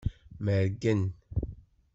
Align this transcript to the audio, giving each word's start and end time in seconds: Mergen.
Mergen. 0.45 1.01